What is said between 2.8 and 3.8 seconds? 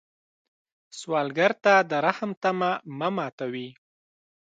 مه ماتوي